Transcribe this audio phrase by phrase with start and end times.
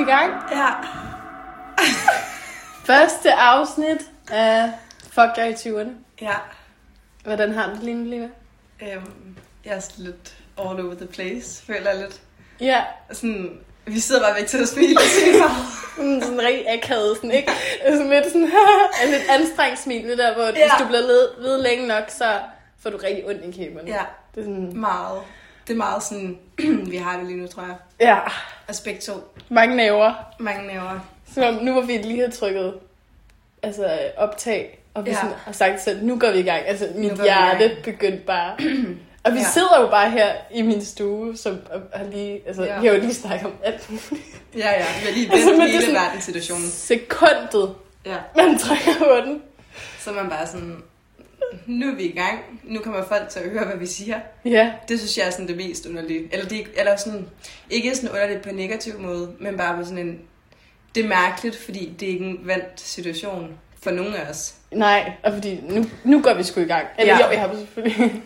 [0.00, 0.32] i gang.
[0.52, 0.68] Ja.
[2.88, 4.70] Første afsnit af
[5.02, 5.88] Fuck dig i 20'erne.
[6.20, 6.34] Ja.
[7.24, 8.28] Hvordan har du det lige nu?
[8.82, 12.20] Øhm, jeg er sådan lidt all over the place, føler jeg lidt.
[12.60, 12.82] Ja,
[13.12, 15.50] Sådan, vi sidder bare væk til at smile sige meget.
[15.96, 17.52] sådan, sådan rigtig akavet, sådan, ikke?
[17.88, 18.42] Sådan lidt sådan,
[19.04, 20.50] en lidt anstrengt smil, det der, hvor ja.
[20.52, 22.40] hvis du bliver led, ved længe nok, så
[22.82, 23.88] får du rigtig ondt i kæberne.
[23.90, 24.02] Ja,
[24.34, 25.20] Det er sådan, meget.
[25.68, 26.38] Det er meget sådan,
[26.92, 27.76] vi har det lige nu, tror jeg.
[28.00, 28.18] ja,
[28.68, 29.12] Aspekt 2.
[29.48, 30.14] mange næver.
[30.38, 31.00] Mange næver.
[31.34, 32.74] Så nu hvor vi lige har trykket
[33.62, 35.16] altså, optag, og vi Ja.
[35.16, 36.66] sådan, har sagt selv, nu går vi i gang.
[36.66, 38.52] Altså, mit hjerte begyndte bare.
[39.24, 39.44] og vi Ja.
[39.44, 41.58] sidder jo bare her i min stue, som
[41.94, 42.80] har lige, altså, Ja.
[42.80, 44.26] vi har jo lige snakket om alt muligt.
[44.56, 44.84] Ja, ja.
[45.00, 46.66] Vi har lige vendt Altså, hele verdenssituationen.
[46.68, 47.74] Sekundet,
[48.06, 48.16] Ja.
[48.36, 49.42] man trykker på den.
[49.98, 50.76] Så man bare sådan,
[51.66, 52.60] nu er vi i gang.
[52.64, 54.20] Nu kommer folk til at høre, hvad vi siger.
[54.44, 56.28] Ja, Det synes jeg er sådan det mest underlige.
[56.32, 57.28] Eller, det, eller sådan,
[57.70, 60.20] ikke sådan underligt på en negativ måde, men bare på sådan en...
[60.94, 64.54] Det er mærkeligt, fordi det er ikke en vandt situation for nogen af os.
[64.72, 66.86] nej, og fordi nu, nu går vi sgu i gang.
[66.98, 67.26] Eller Ja.
[67.26, 68.22] jo, jeg har selvfølgelig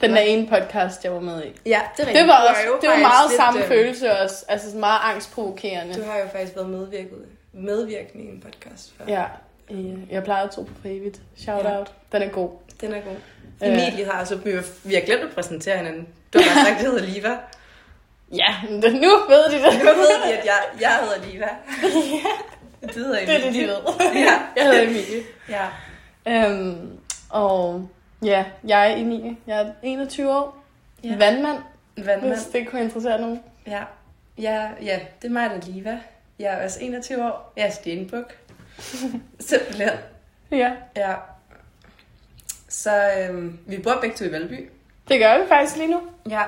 [0.00, 1.68] den der ene podcast, jeg var med i.
[1.68, 4.44] Ja, det er Det var, også, det var meget lidt, samme øh, følelse også.
[4.48, 5.94] Altså meget angstprovokerende.
[5.94, 7.18] Du har jo faktisk været medvirket,
[7.52, 9.04] medvirkende i en podcast før.
[9.08, 9.24] Ja,
[9.70, 11.20] i- jeg plejer at tro på for evigt.
[11.36, 11.78] Shout Ja.
[11.78, 11.92] out.
[12.12, 12.50] Den er god.
[12.80, 13.12] Den er god.
[13.62, 13.68] Øh.
[13.68, 16.08] Emilie har altså, vi har- vi har glemt at præsentere hinanden.
[16.34, 17.36] Du har sagt, at det hedder Liva.
[18.32, 19.78] Ja, men nu ved de det.
[19.78, 21.48] Nu ved de, at jeg, jeg hedder Liva.
[22.82, 23.66] Det hedder Det er det, de Emilie.
[23.68, 23.76] ved.
[24.14, 24.32] Ja.
[24.56, 25.22] Jeg hedder Emilie.
[25.48, 25.66] Ja.
[26.28, 26.98] Øhm,
[27.30, 27.88] og
[28.24, 29.36] ja, jeg er Emilie.
[29.46, 30.64] Jeg er 21 år.
[31.04, 31.08] Ja.
[31.08, 31.16] Ja.
[31.16, 31.58] Vandmand,
[31.96, 32.34] Vandmand.
[32.34, 33.40] hvis det kunne interessere nogen.
[33.66, 33.82] Ja.
[34.38, 36.00] ja, ja, det er mig, der er Liva.
[36.38, 37.52] Jeg er også 21 år.
[37.56, 38.36] Jeg er Stenbuk.
[39.40, 39.88] Simpelthen.
[40.50, 41.14] Ja, Ja.
[42.68, 42.90] Så
[43.20, 44.70] øhm, vi bor begge to i Valby.
[45.08, 46.00] det gør vi faktisk lige nu.
[46.30, 46.42] Ja.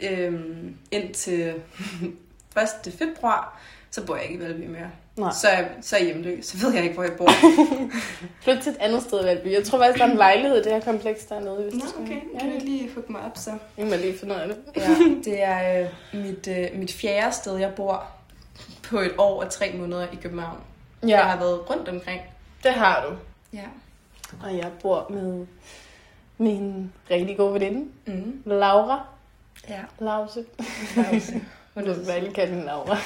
[0.00, 1.54] Øhm, indtil
[2.86, 2.92] 1.
[2.98, 3.60] februar,
[3.90, 4.90] så bor jeg ikke i Valby mere.
[5.16, 5.30] Nej.
[5.40, 6.46] Så, er jeg- så er jeg hjemløs.
[6.46, 7.28] Så ved jeg ikke, hvor jeg bor.
[8.44, 9.52] Flyt til et andet sted i Valby.
[9.52, 11.62] Jeg tror faktisk, der er en lejlighed i det her kompleks dernede.
[11.62, 12.20] Hvis Nå, du okay.
[12.34, 13.50] Ja, Kan du lige få mig op, så?
[13.78, 14.56] jeg må lige finde ud af det.
[14.76, 14.88] Ja,
[15.24, 18.06] det er øh, mit, øh, mit fjerde sted, jeg bor
[18.82, 20.58] på et år og tre måneder i København.
[21.02, 21.08] Ja.
[21.08, 22.20] Jeg har været rundt omkring.
[22.62, 23.16] det har du.
[23.58, 23.64] Ja.
[24.44, 25.46] Og jeg bor med
[26.38, 28.42] min rigtig gode veninde, Mm.
[28.46, 29.00] Laura
[29.68, 29.80] Ja.
[29.98, 30.44] Lause.
[30.96, 31.40] Lause.
[31.74, 32.96] Hun er bare kalde hende Laura.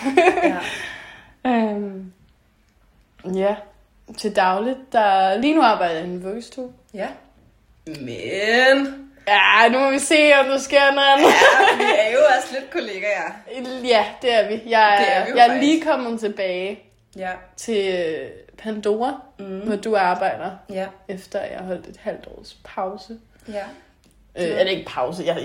[0.44, 0.58] ja.
[1.46, 2.12] Øhm,
[3.34, 3.56] ja,
[4.18, 6.72] til dagligt, der lige nu arbejder jeg i en vuggestue.
[6.94, 7.08] ja.
[7.86, 9.10] Men...
[9.28, 11.26] Ja, nu må vi se, om der sker noget andet.
[11.26, 13.32] Ja, vi er jo også lidt kollegaer.
[13.84, 14.62] Ja, det er vi.
[14.70, 16.80] Jeg, Det er vi jo jeg er lige kommet tilbage
[17.16, 17.30] Ja.
[17.56, 19.58] til øh, Pandora, Mm.
[19.60, 20.86] hvor du arbejder, Ja.
[21.08, 23.18] efter jeg holdt et halvt års pause.
[23.48, 23.64] Ja.
[24.38, 25.22] Øh, er det ikke pause?
[25.26, 25.44] Jeg, jeg,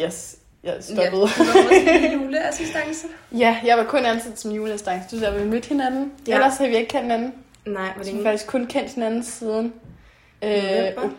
[0.64, 1.12] jeg Ja, stoppede.
[1.12, 3.08] du var juleassistance.
[3.40, 5.16] Ja, jeg var kun ansat som juleastance.
[5.16, 6.14] Du sagde, vi mødte hinanden.
[6.28, 6.32] Ja.
[6.32, 6.36] Ja.
[6.38, 7.34] Ellers har vi ikke kendt hinanden.
[7.66, 9.74] Nej, var det Vi faktisk kun kendt hinanden siden...
[10.44, 10.52] Øh,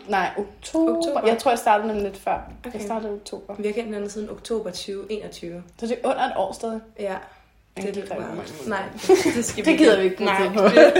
[0.07, 0.97] nej, oktober.
[0.97, 1.27] Oktober.
[1.27, 2.51] Jeg tror, jeg startede nemlig lidt før.
[2.65, 2.73] Okay.
[2.73, 3.55] Jeg startede i oktober.
[3.57, 5.63] Vi har kendt hinanden siden oktober 2021.
[5.79, 6.79] Så det er under et år stadig.
[6.99, 7.15] Ja.
[7.77, 8.35] Det er rigtig meget.
[8.35, 8.83] mange Nej,
[9.35, 10.63] det skal Det gider vi ikke bruge Nej, på.
[10.63, 10.93] det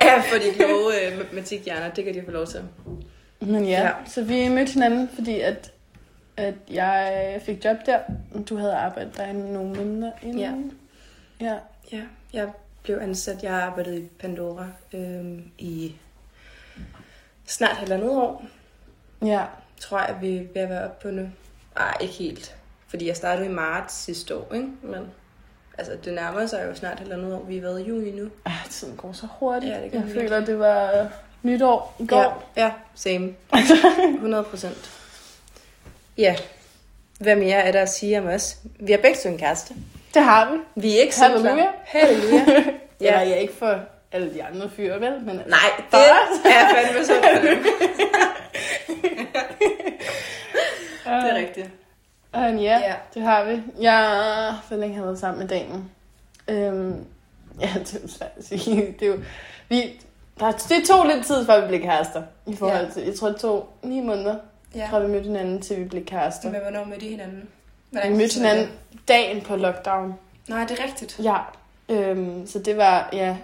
[0.00, 1.90] er for de kloge øh, matematikhjerner.
[1.94, 2.62] Det kan de få lov til.
[3.40, 3.82] Men ja, Ja.
[3.86, 5.72] ja, så vi mødte hinanden, fordi at,
[6.36, 7.98] at jeg fik job der.
[8.34, 10.72] og Du havde arbejdet der i nogle måneder inden.
[11.40, 11.46] Ja.
[11.46, 11.58] Ja.
[11.92, 12.02] Ja,
[12.32, 12.48] jeg
[12.82, 13.42] blev ansat.
[13.42, 15.94] Jeg har arbejdet i Pandora øhm, i
[17.46, 18.44] snart halvandet år.
[19.24, 19.44] Ja.
[19.80, 21.28] Tror jeg, vi er ved at være oppe på nu.
[21.76, 22.56] Ej, ikke helt.
[22.88, 24.68] Fordi jeg startede i marts sidste år, ikke?
[24.82, 25.00] Men
[25.78, 27.42] altså, det nærmer sig jo snart halvandet år.
[27.42, 28.28] Vi har været i juni nu.
[28.44, 29.72] Ah, tiden går så hurtigt.
[29.72, 31.06] Ja, det jeg den føler, det var øh,
[31.42, 32.50] nytår i går.
[32.56, 33.34] Ja, ja same.
[34.14, 34.90] 100 procent.
[36.18, 36.36] Ja.
[37.20, 38.56] Hvad mere er der at sige om os?
[38.80, 39.74] Vi har begge to en kæreste.
[40.14, 40.58] Det har vi.
[40.82, 41.38] Vi er ikke singler.
[41.40, 41.70] Halleluja.
[41.84, 42.64] Halleluja.
[43.00, 43.06] Ja.
[43.06, 43.80] Eller jeg er ikke for
[44.12, 45.12] alle de andre fyre, vel?
[45.20, 47.64] Men altså, Nej, det For er fandme sådan dem.
[51.04, 51.70] Det er rigtigt.
[52.38, 52.94] Uh, ja, Ja.
[53.14, 53.62] det har vi.
[53.80, 55.90] Jeg for længe har været sammen med damen.
[56.48, 57.04] Øhm,
[57.60, 58.94] ja, det er jo svært at sige.
[59.00, 59.18] Det, er jo,
[59.68, 60.00] vi,
[60.40, 62.22] der, det tog lidt tid, før vi blev kærester.
[62.46, 62.90] I forhold Ja.
[62.90, 64.36] til, jeg tror, det tog ni måneder,
[64.74, 64.88] Ja.
[64.90, 66.50] fra vi mødte hinanden, til vi blev kærester.
[66.50, 67.48] Men hvornår mødte I hinanden?
[67.90, 68.68] Vi mødte hinanden
[69.08, 70.14] dagen på lockdown.
[70.48, 71.20] Nej, det er rigtigt.
[71.22, 71.36] Ja,
[71.88, 73.36] øhm, så det var, ja,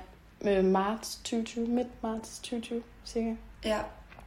[0.42, 3.34] øh, marts 2020, midt marts 2020, cirka.
[3.64, 3.78] Ja.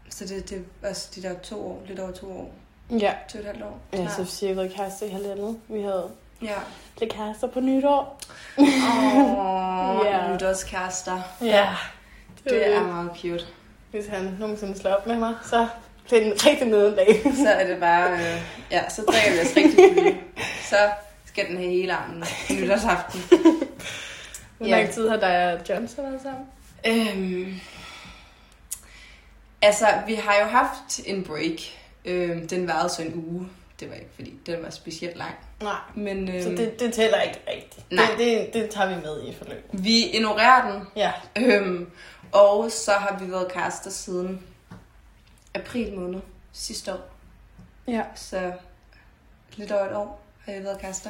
[0.10, 2.52] Så det, det er også de der to år, lidt over to år.
[2.90, 3.80] Ja, To et halvt år.
[3.94, 5.60] ja så vi cirka været kærester i halvandet.
[5.68, 6.10] Vi havde
[6.42, 6.54] Ja.
[6.98, 8.20] blev kærester på nytår.
[8.58, 8.66] Åh,
[10.06, 10.12] Ja.
[10.20, 10.34] yeah.
[10.34, 11.22] nytårskærester.
[11.42, 11.70] Ja,
[12.44, 13.46] Det er meget cute.
[13.92, 15.68] Hvis han nogensinde slår op med mig, så
[16.06, 17.22] bliver det en rigtig nederlag.
[17.44, 18.42] Så er det bare, øh,
[18.72, 20.18] ja, så drikker vi os rigtig fulde.
[20.70, 20.90] Så
[21.26, 23.22] skal den have hele armen nytårsaften.
[24.58, 24.78] Hvor Ja.
[24.82, 26.46] lang tid har dig og John så været sammen?
[26.88, 27.60] Øhm,
[29.62, 31.60] altså, vi har jo haft en break.
[32.08, 33.50] Øhm, den varede så en uge.
[33.80, 35.36] Det var ikke, fordi den var specielt lang.
[35.62, 35.76] Nej.
[35.96, 37.92] Men øhm, Så det, det tæller ikke rigtigt.
[37.92, 38.06] Nej.
[38.18, 39.84] Det, det, det tager vi med i forløbet.
[39.86, 40.84] vi ignorerer den.
[40.96, 41.12] Ja.
[41.38, 41.90] Øhm,
[42.32, 44.44] og så har vi været kærester siden
[45.56, 46.20] april måned
[46.52, 47.10] sidste år.
[47.88, 48.04] Ja.
[48.16, 48.54] Så
[49.56, 51.10] lidt over et år har jeg været kærester.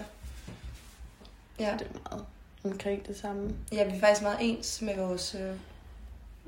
[1.59, 1.75] Ja.
[1.79, 2.25] Det er meget
[2.63, 3.55] omkring det samme.
[3.71, 5.35] ja, vi er faktisk meget ens med vores...
[5.35, 5.55] Øh,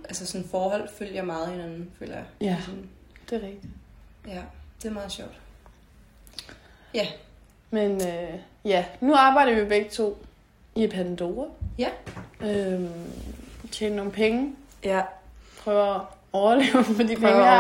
[0.06, 2.26] altså sådan forhold følger meget hinanden, føler jeg.
[2.42, 2.58] Ja.
[2.66, 2.90] Sådan,
[3.30, 3.74] Det er rigtigt.
[4.30, 4.42] Ja,
[4.84, 5.40] det er meget sjovt.
[7.72, 8.34] Men øh,
[8.66, 10.18] ja, nu arbejder vi begge to
[10.76, 11.46] i Pandora.
[11.80, 11.88] Ja.
[12.42, 12.90] Øhm,
[13.72, 14.56] tjene nogle penge.
[14.84, 15.02] Ja,
[15.64, 16.02] Prøver at
[16.34, 17.52] overleve for de penge prøver her.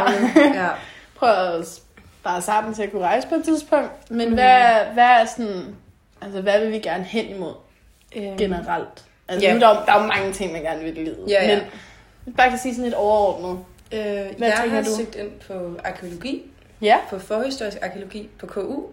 [0.49, 0.67] at- ja.
[1.19, 4.11] Prøver at spare sammen til at kunne rejse på et tidspunkt.
[4.11, 4.33] Men Mhm.
[4.33, 5.75] hvad, hvad er sådan...
[6.21, 7.53] Altså, hvad vil vi gerne hen imod
[8.15, 9.05] Øhm, generelt?
[9.27, 9.53] Altså, Ja.
[9.53, 11.25] nu er der, der er mange ting, man gerne vil i livet.
[11.27, 11.61] Ja, ja.
[12.25, 13.65] Men bare kan sige sådan lidt overordnet.
[13.91, 13.99] Øh,
[14.37, 14.95] Hvad jeg har du?
[14.97, 18.83] søgt ind på arkeologi, Ja, på forhistorisk arkeologi på KU.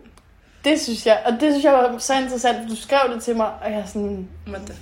[0.64, 1.22] det synes jeg.
[1.26, 3.78] Og det synes jeg var så interessant, for du skrev det til mig, og jeg
[3.80, 4.28] er sådan,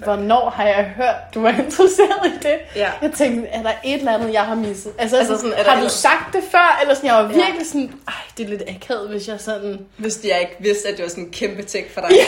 [0.04, 2.58] hvornår har jeg hørt, du var interesseret i det?
[2.76, 2.90] Ja.
[3.02, 4.92] Jeg tænkte, er der et eller andet, jeg har misset?
[4.98, 6.78] Altså, Altså sådan, har du sagt det før?
[6.82, 7.36] Eller sådan, jeg var Ja.
[7.36, 9.86] virkelig sådan, ej, det er lidt akavet, hvis jeg sådan...
[9.96, 12.10] Hvis jeg ikke vidste, at det var sådan en kæmpe ting for dig.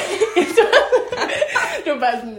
[1.84, 2.38] Det var bare sådan,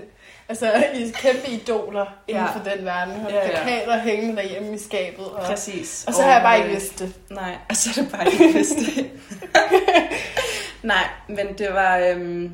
[0.50, 2.34] altså, I kæmpe idoler ja.
[2.34, 3.14] inden for den verden.
[3.14, 3.50] Har Ja, ja.
[3.50, 5.26] plakater hængende derhjemme i skabet.
[5.26, 6.04] Og, Præcis.
[6.08, 7.14] og så har jeg bare ikke øh, vidst det.
[7.30, 9.12] Nej, og så er det bare ikke vidst det.
[10.84, 11.98] Nej, men det var...
[11.98, 12.52] Øhm,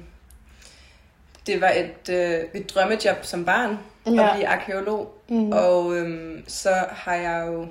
[1.47, 4.29] det var et, øh, et drømmejob som barn ja.
[4.29, 5.13] at blive arkeolog.
[5.29, 5.51] Mm.
[5.51, 7.67] Og øhm, så har jeg jo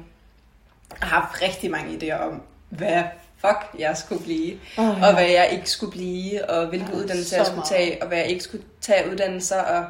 [1.00, 3.02] haft rigtig mange idéer om, hvad
[3.46, 7.36] fuck jeg skulle blive, Oh, og hvad jeg ikke skulle blive, og hvilke Ja, uddannelser
[7.36, 9.60] jeg skulle tage, og hvad jeg ikke skulle tage uddannelser.
[9.60, 9.84] Og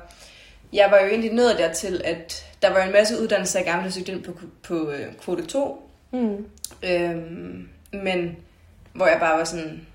[0.73, 3.93] jeg var jo egentlig nået dertil, at der var en masse uddannelser, jeg gerne ville
[3.95, 4.33] søgt ind på,
[4.63, 6.47] på øh, kvote 2, Mm.
[6.83, 8.37] Øhm, men
[8.93, 9.87] hvor jeg bare var sådan...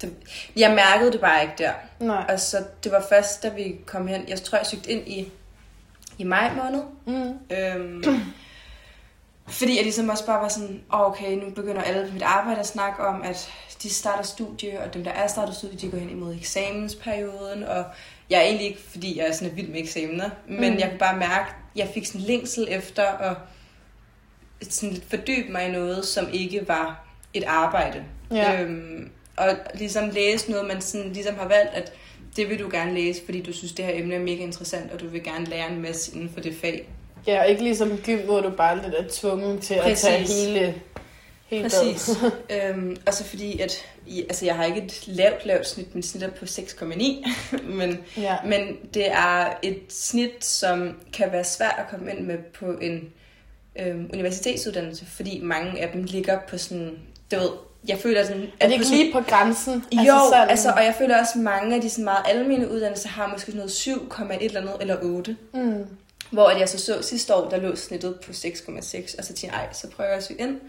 [0.00, 0.12] Det,
[0.56, 1.72] jeg mærkede det bare ikke der.
[2.00, 2.24] Nej.
[2.28, 4.24] Og så det var først, da vi kom hen...
[4.28, 5.32] Jeg tror, jeg søgte ind i,
[6.18, 6.82] i maj måned.
[7.06, 7.56] Mm.
[7.56, 8.04] Øhm,
[9.48, 12.60] fordi jeg ligesom også bare var sådan, oh, okay, nu begynder alle på mit arbejde
[12.60, 13.50] at snakke om, at
[13.82, 17.84] de starter studie, og dem, der er startet studie, de går hen imod eksamensperioden, og
[18.30, 20.78] jeg er egentlig ikke, fordi jeg er sådan vild med eksamener, men Mm.
[20.78, 23.36] jeg kunne bare mærke, at jeg fik sådan længsel efter at
[24.70, 28.04] sådan lidt fordybe mig i noget, som ikke var et arbejde.
[28.30, 28.62] Ja.
[28.62, 31.92] Øhm, og ligesom læse noget, man sådan ligesom har valgt, at
[32.36, 35.00] det vil du gerne læse, fordi du synes, det her emne er mega interessant, og
[35.00, 36.88] du vil gerne lære en masse inden for det fag.
[37.26, 40.04] Ja, og ikke ligesom gym, hvor du bare lidt er tvunget til Præcis.
[40.04, 40.74] at tage hele,
[41.46, 42.10] hele Præcis.
[42.70, 46.22] øhm, og så fordi, at altså jeg har ikke et lavt, lavt snit, min snit
[46.22, 46.84] er på 6,9,
[47.78, 48.36] men, Ja.
[48.44, 53.08] men det er et snit, som kan være svært at komme ind med på en
[53.80, 56.98] øhm, universitetsuddannelse, fordi mange af dem ligger på sådan,
[57.32, 57.48] du ved,
[57.88, 58.42] jeg føler sådan...
[58.42, 59.72] Er at det ikke lige på grænsen?
[59.92, 62.70] Jo, altså, sådan, altså, og jeg føler også, at mange af de sådan meget almene
[62.70, 65.36] uddannelser har måske sådan noget 7,1 eller andet, eller 8.
[65.54, 65.86] Mm.
[66.34, 69.58] Hvor at jeg så så sidste år, der lå snittet på 6,6, og så tænkte
[69.58, 70.60] jeg, så prøver jeg at søge ind.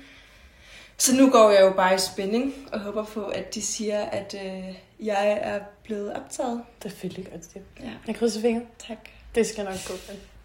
[0.97, 4.35] Så nu går jeg jo bare i spænding, og håber på, at de siger, at
[4.45, 6.63] øh, jeg er blevet optaget.
[6.83, 7.61] Det er fedt godt, det.
[7.79, 8.61] Ja, Jeg krydser fingre.
[8.87, 8.97] tak.
[9.35, 9.93] Det skal nok gå.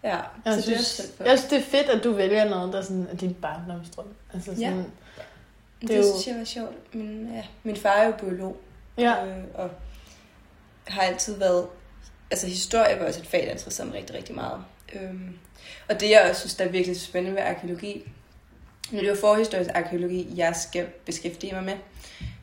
[0.03, 2.73] Ja, Jeg så det er jeg synes, synes, det er fedt, at du vælger noget,
[2.73, 4.05] der sådan, er din barndomsdrøm.
[4.33, 4.77] Altså sådan, Ja.
[5.81, 6.95] det, det jo- synes jeg var sjovt.
[6.95, 8.57] Men, ja, min far er jo biolog,
[8.97, 9.25] ja.
[9.25, 9.69] øh, og
[10.87, 11.67] har altid været...
[12.31, 14.63] Altså, historie var også et fag, der interesserede mig rigtig, rigtig meget.
[14.93, 15.37] Øhm,
[15.89, 18.11] og det, jeg også synes, der er virkelig spændende ved arkeologi,
[18.91, 21.73] nu er det jo forhistorisk arkeologi, jeg skal beskæftige mig med.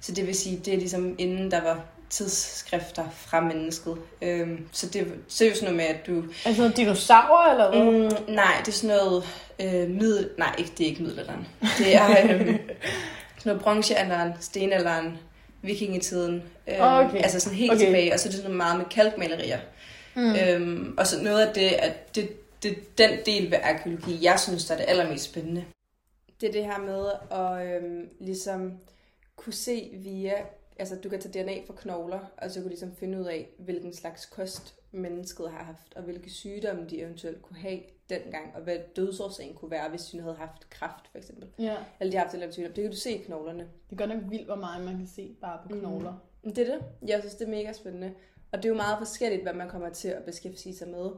[0.00, 3.96] Så det vil sige, det er ligesom inden der var tidsskrifter fra mennesket.
[4.22, 6.24] Øhm, så det, så er jo sådan noget med, at du...
[6.44, 7.92] Altså noget dinosaurer, eller hvad?
[7.92, 9.24] Mm, nej, det er sådan noget
[9.60, 10.30] øh, middel...
[10.38, 11.46] Nej, ikke, det er ikke middelalderen.
[11.78, 12.56] Det er øh, sådan
[13.44, 15.18] noget bronzealderen, stenalderen,
[15.62, 16.42] vikingetiden.
[16.68, 17.22] Øh, Okay.
[17.22, 17.84] Altså sådan helt okay.
[17.84, 18.12] tilbage.
[18.12, 19.58] Og så er det sådan noget meget med kalkmalerier.
[20.18, 20.24] Mm.
[20.24, 20.62] Mm.
[20.62, 22.28] Øhm, og så noget af det, at det,
[22.62, 25.64] det, den del ved arkeologi, jeg synes, der er det allermest spændende.
[26.40, 28.78] Det er det her med at øhm, ligesom
[29.36, 30.34] kunne se via,
[30.78, 33.94] altså du kan tage DNA fra knogler, og så kunne ligesom finde ud af, hvilken
[33.94, 38.76] slags kost mennesket har haft, og hvilke sygdomme de eventuelt kunne have dengang, og hvad
[38.96, 41.48] dødsårsagen kunne være, hvis de havde haft kræft, for eksempel.
[41.58, 41.76] Ja.
[42.00, 42.72] Eller de har haft en eller sygdom.
[42.72, 43.58] Det kan du se i knoglerne.
[43.90, 45.80] Det er godt nok vildt, hvor meget man kan se bare på Mhm.
[45.80, 46.14] knogler.
[46.42, 46.82] Men Det er det.
[47.08, 48.12] Jeg synes, det er mega spændende.
[48.52, 51.10] Og det er jo meget forskelligt, hvad man kommer til at beskæftige sig med.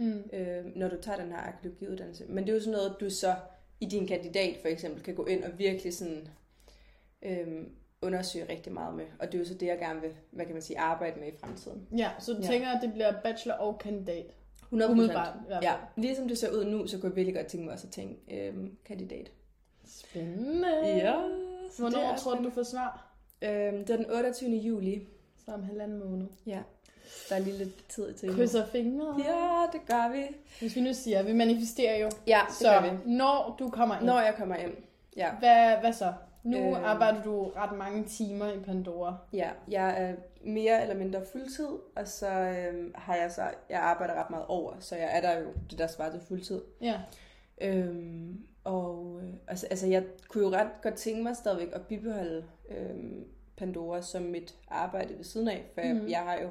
[0.00, 0.22] Mm.
[0.32, 2.24] øh, når du tager den her arkeologiuddannelse.
[2.28, 3.34] Men det er jo sådan noget, du så
[3.80, 6.28] i din kandidat for eksempel kan gå ind og virkelig sådan,
[7.22, 7.66] øh,
[8.02, 9.04] undersøge rigtig meget med.
[9.18, 11.28] Og det er jo så det, jeg gerne vil, hvad kan man sige, arbejde med
[11.28, 11.88] i fremtiden.
[11.96, 12.46] Ja, så du Ja.
[12.46, 14.34] tænker, at det bliver bachelor og kandidat?
[14.62, 15.74] 100 Umiddelbart, i hvert fald.
[15.96, 17.92] Ja, ligesom det ser ud nu, så kunne jeg virkelig godt tænke mig også at
[17.92, 19.30] tænke øhm, kandidat.
[19.86, 20.68] Spændende.
[21.70, 23.14] så Hvornår tror du, du får svar?
[23.42, 24.50] Øhm, det er den 28.
[24.50, 25.08] juli.
[25.44, 26.26] Så om halvanden måned.
[26.46, 26.62] Ja,
[27.28, 28.34] der er lige lidt tid til.
[28.34, 29.14] Krydser fingre.
[29.26, 30.22] Ja, det gør vi.
[30.60, 32.10] Hvis vi nu siger, vi manifesterer jo.
[32.26, 33.12] Ja, det gør Så vi.
[33.12, 34.84] når du kommer ind, Når jeg kommer hjem.
[35.16, 36.12] Ja, hvad, hvad så?
[36.42, 36.84] Nu Øhm.
[36.84, 39.16] arbejder du ret mange timer i Pandora.
[39.32, 44.14] ja, jeg er mere eller mindre fuldtid, og så øhm, har jeg så, jeg arbejder
[44.14, 46.60] ret meget over, så jeg er der jo det, der svarer til fuldtid.
[46.80, 46.94] Ja.
[47.60, 52.44] Øhm, og øh, altså, altså, jeg kunne jo ret godt tænke mig stadigvæk at bibeholde
[52.70, 53.24] øhm,
[53.56, 56.08] Pandora som mit arbejde ved siden af, for mm.
[56.08, 56.48] jeg har jo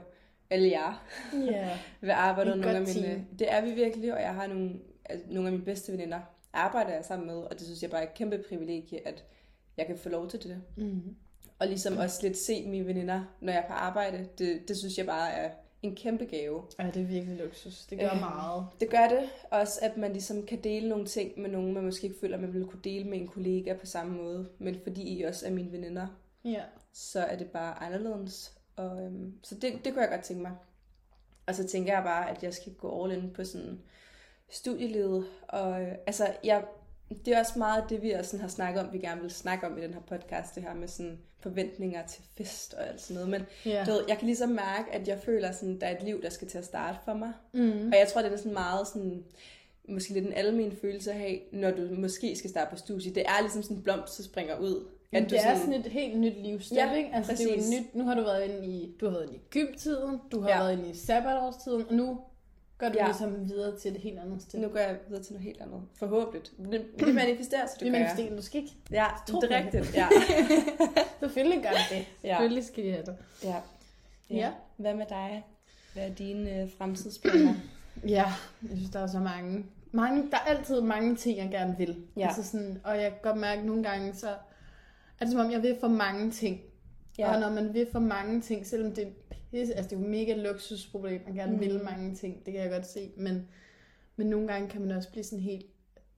[0.49, 1.05] alle jer
[1.51, 1.77] Ja.
[2.01, 2.53] ved arbejdet.
[2.53, 3.25] Et Nogle af mine, team.
[3.39, 4.71] det er vi virkelig, og jeg har nogle,
[5.05, 6.19] altså, nogle af mine bedste veninder
[6.53, 9.23] arbejder jeg sammen med, og det synes jeg bare er et kæmpe privilegie, at
[9.77, 10.61] jeg kan få lov til det.
[10.77, 11.15] Mm.
[11.59, 14.27] Og ligesom også lidt se mine veninder, når jeg er på arbejde.
[14.37, 15.51] Det, det synes jeg bare er
[15.83, 16.63] en kæmpe gave.
[16.79, 17.85] Ja, det er virkelig luksus.
[17.89, 18.19] Det gør Øhm.
[18.19, 18.65] meget.
[18.79, 22.07] Det gør det også, at man ligesom kan dele nogle ting med nogen, man måske
[22.07, 24.49] ikke føler, man ville kunne dele med en kollega på samme måde.
[24.59, 26.07] Men fordi I også er mine veninder,
[26.45, 26.61] Ja.
[26.93, 28.56] så er det bare anderledes.
[28.77, 30.51] Og, øhm, så det, det kunne jeg godt tænke mig.
[31.45, 33.79] Og så tænker jeg bare, at jeg skal gå all in på sådan
[34.49, 35.25] studielivet.
[35.47, 36.63] Og øh, altså, jeg,
[37.25, 39.67] det er også meget det, vi også sådan har snakket om, vi gerne vil snakke
[39.67, 43.13] om i den her podcast, det her med sådan forventninger til fest og alt sådan
[43.13, 43.29] noget.
[43.29, 43.83] Men Ja.
[43.85, 46.29] du ved, jeg kan ligesom mærke, at jeg føler, sådan, der er et liv, der
[46.29, 47.33] skal til at starte for mig.
[47.53, 47.87] Mm.
[47.87, 49.23] Og jeg tror, det er sådan meget sådan,
[49.89, 53.15] måske lidt en almen følelse at have, når du måske skal starte på studie.
[53.15, 54.87] Det er ligesom sådan en blomst, der springer ud.
[55.11, 57.09] At du det er sådan et helt nyt livsstep, Ja, ikke?
[57.13, 57.79] Altså, det er jo præcis.
[57.79, 57.95] nyt.
[57.95, 60.57] Nu har du været inde i, du har været inde i gymtiden, du har Ja.
[60.57, 62.19] været inde i sabbatårstiden, og nu
[62.77, 63.05] går du Ja.
[63.05, 64.59] ligesom videre til et helt andet sted.
[64.59, 65.81] Nu går jeg videre til noget helt andet.
[65.99, 66.41] Forhåbentlig.
[66.71, 68.05] Det, det manifesterer, så det gør jeg.
[68.07, 68.73] manifesterer, du skal ikke.
[68.91, 69.73] Ja, Tro det er det.
[69.73, 69.95] rigtigt.
[69.95, 70.07] Ja.
[71.19, 72.05] Selvfølgelig gør det det.
[72.23, 72.33] Ja.
[72.33, 73.15] Selvfølgelig skal de have det.
[73.43, 73.55] ja.
[74.29, 74.51] Ja.
[74.77, 75.45] Hvad med dig?
[75.93, 77.53] Hvad er dine øh, fremtidsplaner?
[78.07, 78.23] Ja,
[78.69, 79.65] jeg synes, der er så mange.
[79.91, 82.03] mange der er altid mange ting, jeg gerne vil.
[82.17, 82.27] Ja.
[82.27, 84.27] Altså sådan, og jeg kan godt mærke, at nogle gange, så
[85.19, 86.61] er det som om, jeg vil for mange ting.
[87.17, 87.33] Ja.
[87.33, 90.07] Og når man vil for mange ting, selvom det er pisse, altså det er jo
[90.07, 91.59] mega luksusproblem, man gerne mm.
[91.59, 93.47] vil mange ting, det kan jeg godt se, men,
[94.15, 95.65] men nogle gange kan man også blive sådan helt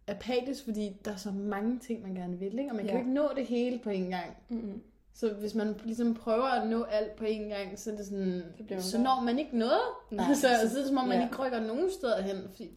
[0.07, 2.69] apatisk, fordi der er så mange ting, man gerne vil, ikke?
[2.71, 2.93] og man kan Ja.
[2.93, 4.37] jo ikke nå det hele på en gang.
[4.49, 4.81] Mm-hmm.
[5.13, 8.43] Så hvis man ligesom prøver at nå alt på en gang, så er det sådan,
[8.69, 9.79] man så når man ikke noget.
[10.11, 11.23] Nej, så, så- er det som om, man ja.
[11.25, 12.35] ikke rykker nogen steder hen.
[12.51, 12.69] Fordi,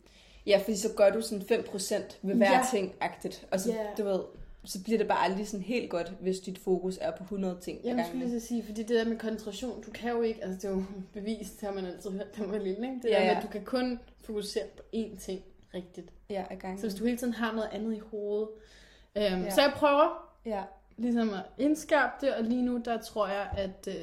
[0.46, 2.60] Ja, fordi så gør du sådan 5% ved hver Ja.
[2.70, 3.46] ting-agtigt.
[3.50, 3.86] Og så, Ja.
[3.98, 4.20] du ved,
[4.64, 7.80] så bliver det bare aldrig sådan helt godt, hvis dit fokus er på 100 ting
[7.84, 10.58] jeg skulle lige så sige, fordi det der med koncentration, du kan jo ikke, altså
[10.68, 10.84] det er jo
[11.20, 13.00] bevist, det har man altid hørt, man var lille, ikke?
[13.02, 13.36] Det Ja, der med, ja.
[13.36, 15.42] at du kan kun fokusere på én ting
[15.74, 16.12] rigtigt.
[16.30, 16.78] Ja, ad gangen.
[16.78, 18.48] Så hvis du hele tiden har noget andet i hovedet.
[19.16, 19.50] Øhm, Ja.
[19.50, 20.62] Så jeg prøver Ja.
[20.96, 23.94] ligesom at indskærpe det, og lige nu, der tror jeg, at, øh,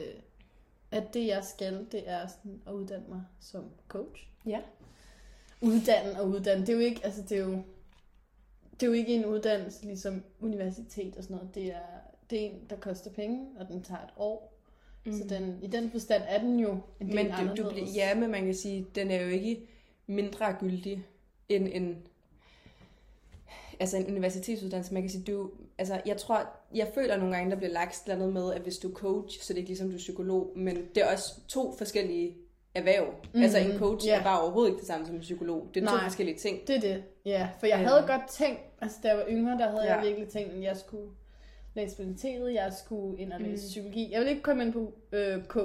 [0.91, 4.27] at det jeg skal, det er sådan at uddanne mig som coach.
[4.45, 4.59] Ja.
[5.61, 7.61] Uddanne og uddanne, det er jo ikke, altså det er jo,
[8.79, 11.55] det er jo ikke en uddannelse ligesom universitet og sådan noget.
[11.55, 14.59] Det er, det er en, der koster penge, og den tager et år.
[15.05, 15.13] Mm.
[15.13, 18.15] Så den, i den forstand er den jo en del Men du, du bliver, ja,
[18.15, 19.67] men man kan sige, den er jo ikke
[20.07, 21.05] mindre gyldig
[21.49, 21.97] end en,
[23.79, 24.93] altså en universitetsuddannelse.
[24.93, 28.01] Man kan sige, du, altså jeg tror, jeg føler nogle gange, der bliver lagt et
[28.03, 29.97] eller andet med, at hvis du er coach, så det er ikke ligesom du er
[29.97, 32.37] psykolog, men det er også to forskellige
[32.79, 33.13] erhverv.
[33.33, 34.11] Mm, altså en coach ja.
[34.11, 34.19] yeah.
[34.19, 35.67] er bare overhovedet ikke det samme som en psykolog.
[35.73, 36.03] Det er to Nej.
[36.03, 36.67] forskellige ting.
[36.67, 37.49] Det er det, ja.
[37.59, 37.87] For jeg Øhm.
[37.87, 39.95] havde godt tænkt, altså da jeg var yngre, der havde ja.
[39.95, 40.07] jeg Ja.
[40.09, 41.09] virkelig tænkt, at jeg skulle
[41.73, 43.67] læse universitetet, jeg skulle ind og læse Mm.
[43.69, 44.11] psykologi.
[44.11, 45.57] Jeg vil ikke komme ind på øh, K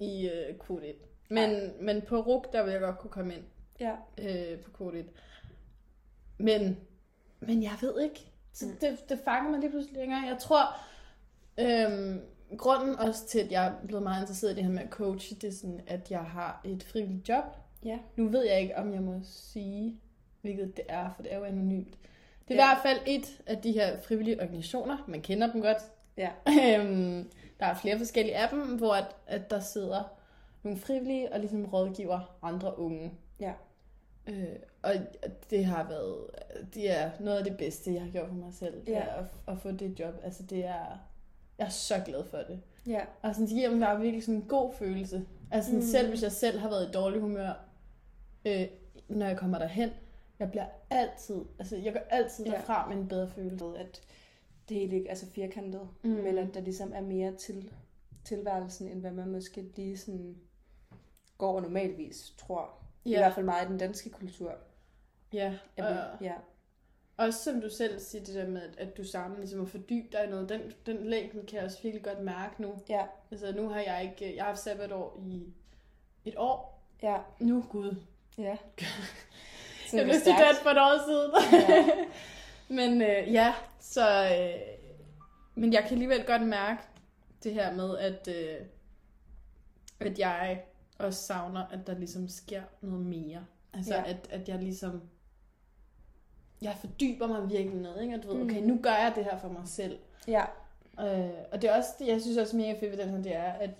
[0.00, 0.94] i øh, kvote 1.
[1.28, 3.42] Men, men på RUG, der vil jeg godt kunne komme ind
[3.80, 3.92] Ja.
[4.18, 5.06] øh, på kvote 1.
[6.38, 6.76] Men,
[7.40, 8.26] men jeg ved ikke.
[8.52, 8.72] Så Mm.
[8.80, 10.20] det, det fanger mig lige pludselig længere.
[10.26, 10.60] Jeg tror,
[11.58, 12.20] øhm,
[12.58, 15.36] grunden også til, at jeg er blevet meget interesseret i det her med at coache,
[15.36, 17.44] det er sådan, at jeg har et frivilligt job.
[17.84, 17.98] Ja.
[18.16, 20.00] Nu ved jeg ikke, om jeg må sige,
[20.42, 21.98] hvilket det er, for det er jo anonymt.
[22.48, 22.72] Det er Ja.
[22.72, 25.04] i hvert fald et af de her frivillige organisationer.
[25.08, 25.76] Man kender dem godt.
[26.16, 26.30] Ja.
[26.80, 30.02] Øhm, der er flere forskellige af dem, hvor at, at der sidder
[30.62, 33.12] nogle frivillige og ligesom rådgiver andre unge.
[33.40, 33.52] Ja.
[34.28, 34.46] Øh,
[34.82, 34.92] og
[35.50, 36.16] det har været,
[36.74, 38.92] det er noget af det bedste, jeg har gjort for mig selv, Ja.
[38.92, 39.18] ja.
[39.18, 40.14] at, at få det job.
[40.24, 40.98] Altså det er,
[41.58, 42.60] jeg er så glad for det.
[42.86, 43.00] Ja.
[43.22, 45.26] Og sådan, det giver mig bare virkelig sådan en god følelse.
[45.50, 45.90] Altså sådan, Mm.
[45.90, 47.52] selv hvis jeg selv har været i dårlig humør,
[48.44, 48.66] øh,
[49.08, 49.90] når jeg kommer derhen,
[50.38, 52.50] jeg bliver altid, altså jeg går altid Ja.
[52.50, 53.64] derfra med en bedre følelse.
[53.78, 54.02] at
[54.68, 56.10] det hele ikke er så firkantet, mm.
[56.10, 57.70] Men at der ligesom er mere til
[58.24, 60.36] tilværelsen, end hvad man måske lige sådan
[61.38, 62.70] går normalvis, tror.
[63.06, 63.10] Ja.
[63.10, 64.54] I hvert fald meget i den danske kultur.
[65.32, 65.82] Ja, vi,
[66.20, 66.32] ja.
[67.16, 70.24] Også som du selv siger, det der med, at- du sammen ligesom at fordybe dig
[70.26, 72.74] i noget, den, den længden kan jeg også virkelig godt mærke nu.
[72.88, 75.42] Ja, Altså nu har jeg ikke, jeg har haft sabbatår i
[76.24, 76.82] et år.
[77.02, 77.96] ja, Nu, gud.
[78.38, 78.56] ja.
[79.92, 81.32] Jeg blev student for et år siden.
[81.68, 81.86] Ja.
[82.76, 84.24] men øh, ja, så...
[84.24, 84.60] Øh,
[85.54, 86.82] men jeg kan alligevel godt mærke
[87.42, 88.66] det her med, at, øh,
[90.00, 90.62] at jeg
[90.98, 93.46] også savner, at der ligesom sker noget mere.
[93.74, 94.02] Altså, ja.
[94.10, 95.02] at, at jeg ligesom...
[96.62, 98.14] Jeg fordyber mig virkelig noget, ikke?
[98.14, 98.42] Og du ved, Mm.
[98.50, 99.98] okay, nu gør jeg det her for mig selv.
[100.28, 100.44] Ja,
[101.00, 103.52] Øh, og det er også, jeg synes også mega fedt ved den her, det er,
[103.52, 103.70] at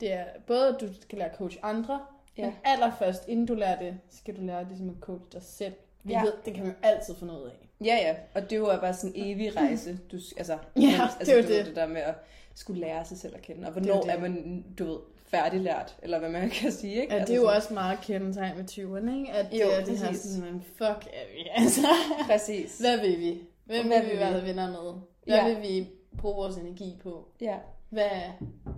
[0.00, 2.00] det er både, at du kan lære at coach andre,
[2.38, 2.44] Ja.
[2.44, 5.72] men allerførst, inden du lærer det, skal du lære ligesom at coach dig selv.
[6.02, 6.22] Vi Ja.
[6.22, 7.84] ved, det kan man altid få noget af.
[7.84, 8.14] ja, ja.
[8.34, 9.98] Og det er jo bare sådan en evig rejse.
[10.12, 11.66] Du, altså, Ja, men, det er altså, jo det.
[11.66, 12.14] det der med at
[12.54, 13.68] skulle lære sig selv at kende.
[13.68, 14.12] Og Det er hvornår det.
[14.12, 14.98] er man, du ved,
[15.30, 17.14] færdiglært, eller hvad man kan sige, ikke?
[17.14, 19.32] Ja, Altså det er jo sådan- også meget kendetegn med 20'erne, ikke?
[19.32, 21.86] At Jo, det er det her sådan, men fuck er vi, altså.
[22.26, 22.78] Præcis.
[22.78, 23.40] Hvad vil vi?
[23.64, 25.00] Hvem Hvad vil vi være venner med?
[25.26, 25.54] Hvad Ja.
[25.54, 27.28] vil vi bruge vores energi på?
[27.40, 27.56] Ja,
[27.90, 28.08] Hvad,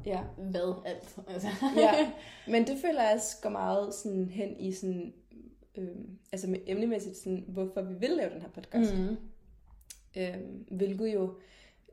[0.06, 0.20] ja.
[0.38, 1.16] hvad alt?
[1.28, 1.48] Altså.
[1.76, 2.10] ja.
[2.52, 5.12] Men det føler jeg også går meget sådan hen i sådan,
[5.78, 8.94] øhm, altså med emnemæssigt sådan, hvorfor vi vil lave den her podcast.
[8.96, 9.16] Mm.
[10.16, 11.34] Øhm, hvilket jo,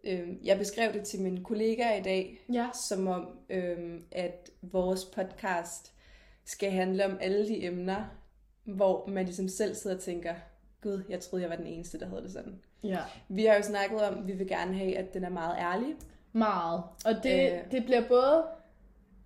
[0.04, 2.68] øhm, jeg beskrev det til mine kollegaer i dag, Ja.
[2.74, 5.94] som om, øhm, at vores podcast
[6.46, 8.06] skal handle om alle de emner,
[8.64, 10.34] hvor man ligesom selv sidder og tænker,
[10.82, 12.60] gud, jeg troede, jeg var den eneste, der havde det sådan.
[12.84, 13.00] Ja.
[13.30, 15.96] Vi har jo snakket om, at vi vil gerne have, at den er meget ærlig.
[16.34, 16.84] Meget.
[17.06, 17.58] Og det, Øh.
[17.58, 18.44] øh, det bliver både...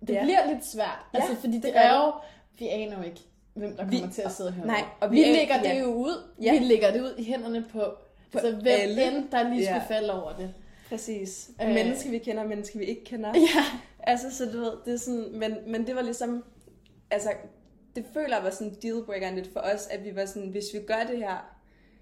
[0.06, 0.22] Det Ja.
[0.22, 0.98] bliver lidt svært.
[1.14, 2.12] Ja, altså, fordi det det, er jo...
[2.58, 3.20] Vi aner jo ikke,
[3.54, 4.66] hvem der Vi- kommer til at sidde høre.
[4.66, 5.74] nej, og vi vi, er- lægger ja.
[5.74, 6.30] det jo ud.
[6.42, 6.52] Ja.
[6.58, 7.78] Vi lægger det ud i hænderne på,
[8.32, 9.16] på altså, hvem alle.
[9.16, 9.94] end, der lige skulle Ja.
[9.96, 10.54] falde over det.
[10.88, 11.50] Præcis.
[11.62, 11.68] Øh.
[11.68, 13.28] Mennesker, vi kender, mennesker, vi ikke kender.
[13.34, 13.64] Ja.
[14.06, 16.44] Altså, så du ved, det er sådan, men, men det var ligesom,
[17.10, 17.32] altså,
[17.96, 20.78] det føler jeg var sådan dealbreakeren lidt for os, at vi var sådan, hvis vi
[20.86, 21.50] gør det her,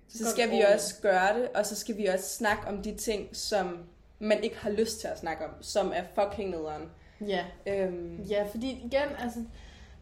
[0.09, 3.37] så skal vi også gøre det, og så skal vi også snakke om de ting,
[3.37, 3.79] som
[4.19, 6.83] man ikke har lyst til at snakke om, som er fucking nederen.
[7.27, 7.45] Ja.
[7.67, 9.45] Øhm, ja, fordi igen, altså,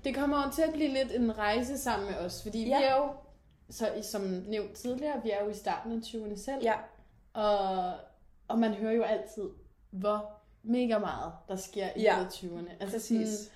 [0.05, 2.79] det kommer jo til at blive lidt en rejse sammen med os, fordi Ja.
[2.79, 3.09] vi er jo,
[3.71, 6.75] så som nævnt tidligere, vi er jo i starten af 20'erne selv, ja,
[7.33, 7.93] og,
[8.51, 9.49] og man hører jo altid,
[9.91, 10.31] hvor
[10.63, 12.19] mega meget der sker i Ja.
[12.19, 12.25] ja.
[12.25, 12.71] 20'erne.
[12.81, 13.29] Altså præcis.
[13.29, 13.53] Sådan,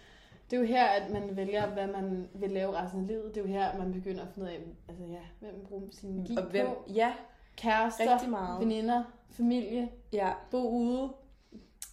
[0.51, 3.35] det er jo her, at man vælger, hvad man vil lave resten af livet.
[3.35, 5.67] Det er jo her, at man begynder at finde ud af, altså ja, hvem man
[5.69, 6.85] bruger sin energi Og hvem, på.
[6.95, 7.13] ja,
[7.57, 8.61] Kærester, rigtig meget.
[8.61, 11.13] veninder, familie, ja, bo ude,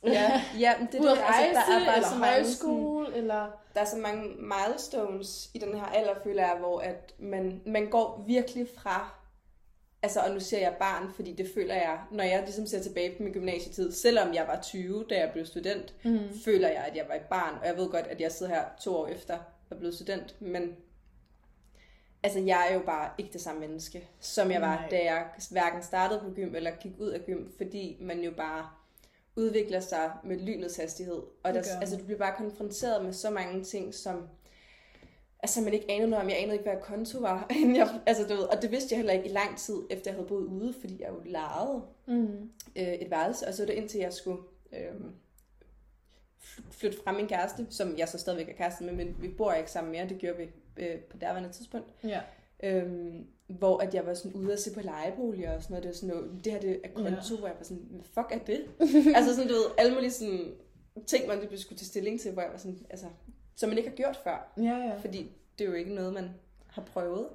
[0.03, 3.47] ja, ja, men det er det, rejse, altså, der er bare eller højskole, eller...
[3.73, 7.89] der er så mange milestones i den her alder, føler jeg, hvor at man, man
[7.89, 9.15] går virkelig fra,
[10.03, 13.17] altså, og nu ser jeg barn, fordi det føler jeg, når jeg ligesom ser tilbage
[13.17, 16.19] på min gymnasietid, selvom jeg var 20, da jeg blev student, Mm.
[16.45, 18.63] føler jeg, at jeg var et barn, og jeg ved godt, at jeg sidder her
[18.81, 19.37] to år efter
[19.71, 20.75] at blive student, men
[22.23, 24.87] altså, jeg er jo bare ikke det samme menneske, som jeg var, Nej.
[24.91, 28.69] da jeg hverken startede på gym eller gik ud af gym, fordi man jo bare
[29.35, 31.21] udvikler sig med lynets hastighed.
[31.43, 34.27] Og der, altså, du bliver bare konfronteret med så mange ting, som
[35.43, 36.29] altså, man ikke anede noget om.
[36.29, 37.47] Jeg anede ikke, hvad konto var.
[37.75, 40.15] jeg, altså, du ved, og det vidste jeg heller ikke i lang tid, efter jeg
[40.15, 42.49] havde boet ude, fordi jeg jo lejede Mm.
[42.75, 43.47] øh, et værelse.
[43.47, 44.41] Og så var det indtil jeg skulle
[44.73, 44.95] øh,
[46.71, 49.71] flytte fra min kæreste, som jeg så stadigvæk er kæreste med, men vi bor ikke
[49.71, 50.09] sammen mere.
[50.09, 51.87] Det gjorde vi øh, på derværende tidspunkt.
[52.03, 52.21] Ja.
[52.63, 55.83] Øhm, hvor at jeg var sådan ude og se på lejeboliger og sådan noget.
[55.83, 57.39] Det, var sådan noget, det her det er konto, ja.
[57.39, 58.65] hvor jeg var sådan, hvad fuck er det?
[59.17, 60.53] altså sådan, du ved, alle mulige sådan,
[61.07, 63.05] ting, man lige skulle tage stilling til, hvor jeg var sådan, altså,
[63.55, 64.53] som man ikke har gjort før.
[64.57, 64.95] Ja, ja.
[64.97, 66.29] Fordi det er jo ikke noget, man
[66.67, 67.27] har prøvet.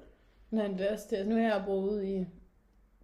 [0.51, 1.27] Nej, det er også det.
[1.27, 2.25] Nu har jeg boet i...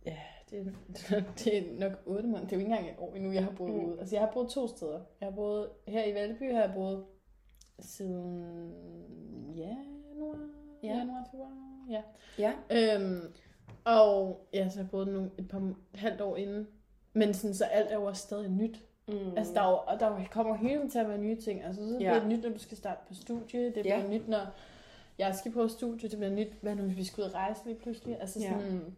[0.06, 0.18] Ja,
[0.50, 0.74] det,
[1.40, 2.44] det er nok 8 måneder.
[2.44, 3.86] Det er jo ikke engang et år endnu, jeg har boet Mm.
[3.86, 4.00] ude.
[4.00, 5.00] Altså, jeg har boet to steder.
[5.22, 7.06] Jeg har boet her i Valby, har jeg boet
[7.80, 10.38] siden januar,
[10.84, 10.88] Ja.
[10.88, 10.98] ja.
[10.98, 12.02] januar, februar, ja.
[12.40, 12.54] Ja.
[12.72, 13.34] Øhm,
[13.86, 16.68] og ja, så har jeg boet nogle, et par halvt år inden.
[17.14, 18.86] Men sådan, så alt er jo også stadig nyt.
[19.08, 19.38] Mm.
[19.38, 21.64] Altså, der, er jo, der kommer hele tiden til at være nye ting.
[21.64, 21.98] Altså, så Ja.
[21.98, 23.66] bliver det nyt, når du skal starte på studie.
[23.66, 24.08] Det bliver Ja.
[24.08, 24.48] nyt, når
[25.18, 26.10] jeg skal på studie.
[26.10, 28.18] Det bliver nyt, hvad nu, hvis vi skal ud og rejse lige pludselig.
[28.22, 28.50] Altså, Ja.
[28.60, 28.96] sådan,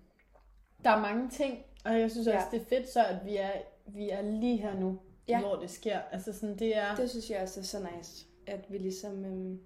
[0.84, 1.64] der er mange ting.
[1.86, 2.46] Og jeg synes også, Ja.
[2.52, 3.52] det er fedt så, at vi er,
[3.86, 5.34] vi er lige her nu, Ja.
[5.34, 5.42] ja.
[5.48, 6.00] hvor det sker.
[6.12, 6.96] Altså, sådan, det er...
[6.96, 9.60] Det synes jeg også er så nice, at vi ligesom, øhm,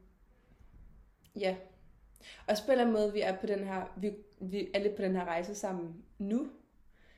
[1.35, 1.55] ja.
[2.47, 4.95] Og på en eller anden måde, vi er på den her, vi, vi er lidt
[4.95, 6.47] på den her rejse sammen nu,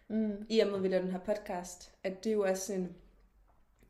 [0.07, 2.73] Mm, i og med, at vi laver den her podcast, at det er jo også
[2.73, 2.95] en,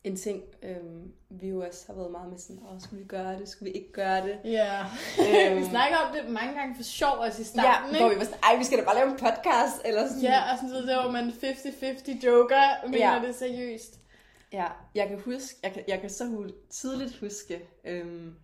[0.03, 3.39] en ting, øhm, vi jo også har været meget med sådan, åh, skulle vi gøre
[3.39, 4.37] det, skulle vi ikke gøre det?
[4.45, 4.79] ja.
[5.19, 8.13] Øhm, vi snakker om det mange gange for sjov også i ja, starten, hvor vi
[8.13, 8.19] ikke?
[8.19, 10.21] var sådan, ej, vi skal da bare lave en podcast, eller sådan.
[10.23, 13.27] Ja, og sådan noget, der hvor man 50-50 joker, mener Ja.
[13.27, 13.99] det seriøst.
[14.53, 14.65] ja.
[14.95, 18.35] Jeg kan huske, jeg kan, jeg kan så tydeligt huske, øhm,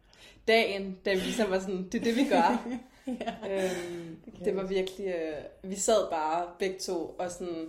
[0.48, 2.67] dagen, da vi ligesom var sådan, det er det, vi gør.
[3.22, 3.63] ja.
[3.63, 7.65] øhm, det, det var virkelig, øh, vi sad bare begge to og sådan,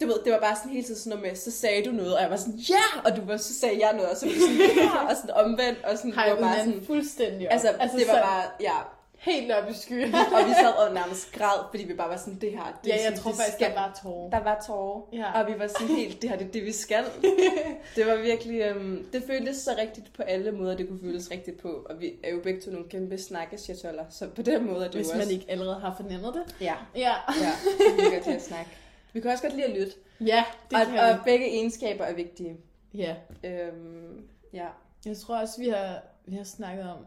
[0.00, 2.16] du ved, det var bare sådan hele tiden sådan noget med, så sagde du noget,
[2.16, 3.04] og jeg var sådan, ja, yeah!
[3.04, 5.84] og du var, så sagde jeg noget, og så var sådan, ja, og sådan omvendt,
[5.84, 7.52] og sådan, det jeg var bare sådan, fuldstændig op.
[7.52, 8.76] altså, altså, det var bare, ja,
[9.18, 10.14] helt op i skyen.
[10.36, 12.92] og vi sad og nærmest græd, fordi vi bare var sådan, det her, det ja,
[12.92, 13.68] er jeg sådan, tror det faktisk, skal.
[13.70, 14.30] der var tårer.
[14.30, 15.40] Der var tårer, Ja.
[15.40, 17.04] og vi var sådan helt, det her det er det, vi skal.
[17.96, 21.60] det var virkelig, øhm, det føltes så rigtigt på alle måder, det kunne føles rigtigt
[21.62, 24.90] på, og vi er jo begge to nogle kæmpe snakkesjatoller, så på den måde er
[24.90, 25.32] det Hvis jo man også...
[25.32, 26.54] ikke allerede har fornemmet det.
[26.60, 27.52] Ja, Ja, ja,
[27.96, 28.70] vi kan godt lide at snakke.
[29.12, 31.20] Vi kan også godt lide at lytte, ja det og, kan og vi.
[31.24, 32.56] begge egenskaber er vigtige.
[32.94, 33.16] Ja.
[33.44, 34.68] Øhm, ja.
[35.06, 37.06] Jeg tror også, vi har, vi har snakket om,